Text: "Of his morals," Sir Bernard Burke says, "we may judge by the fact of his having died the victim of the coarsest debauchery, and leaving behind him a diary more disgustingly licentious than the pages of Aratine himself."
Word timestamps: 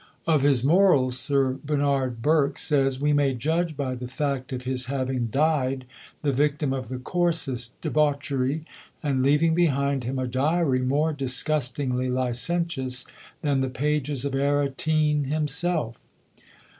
"Of 0.25 0.41
his 0.41 0.63
morals," 0.63 1.19
Sir 1.19 1.59
Bernard 1.63 2.23
Burke 2.23 2.57
says, 2.57 2.99
"we 2.99 3.13
may 3.13 3.35
judge 3.35 3.77
by 3.77 3.93
the 3.93 4.07
fact 4.07 4.51
of 4.51 4.63
his 4.63 4.85
having 4.85 5.27
died 5.27 5.85
the 6.23 6.31
victim 6.31 6.73
of 6.73 6.89
the 6.89 6.97
coarsest 6.97 7.79
debauchery, 7.81 8.65
and 9.03 9.21
leaving 9.21 9.53
behind 9.53 10.03
him 10.03 10.17
a 10.17 10.25
diary 10.25 10.81
more 10.81 11.13
disgustingly 11.13 12.09
licentious 12.09 13.05
than 13.43 13.59
the 13.61 13.69
pages 13.69 14.25
of 14.25 14.33
Aratine 14.33 15.25
himself." 15.25 16.01